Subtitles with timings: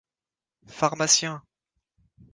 [0.65, 1.43] Pharmacien!